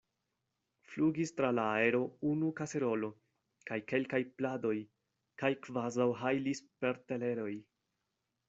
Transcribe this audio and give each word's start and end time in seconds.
Flugis 0.91 1.33
tra 1.39 1.51
la 1.57 1.65
aero 1.81 1.99
unu 2.29 2.49
kaserolo, 2.61 3.11
kaj 3.71 3.79
kelkaj 3.93 4.23
pladoj, 4.41 4.75
kaj 5.43 5.53
kvazaŭ 5.67 6.09
hajlis 6.23 6.65
per 6.83 7.03
teleroj. 7.13 7.51